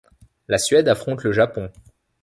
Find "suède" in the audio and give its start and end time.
0.57-0.87